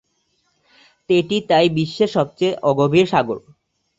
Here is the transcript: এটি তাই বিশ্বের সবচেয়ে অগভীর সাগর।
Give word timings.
এটি 1.09 1.37
তাই 1.49 1.67
বিশ্বের 1.77 2.09
সবচেয়ে 2.15 2.53
অগভীর 2.63 3.05
সাগর। 3.07 3.37